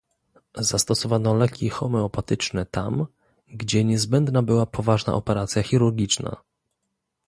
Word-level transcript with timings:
Zastosowano 0.57 1.33
leki 1.33 1.69
homeopatyczne 1.69 2.65
tam, 2.65 3.05
gdzie 3.47 3.83
niezbędna 3.85 4.43
była 4.43 4.65
poważna 4.65 5.13
operacja 5.13 5.63
chirurgiczna 5.63 6.41